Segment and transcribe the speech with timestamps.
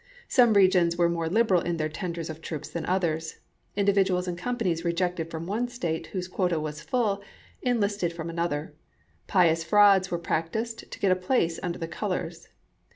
[0.27, 3.37] Some regions were more liberal in their tenders of troops than others;
[3.75, 7.21] in dividuals and companies rejected from one State whose quota was full,
[7.61, 8.73] enlisted from another;
[9.27, 12.47] pious frauds were practiced to get a place under the colors.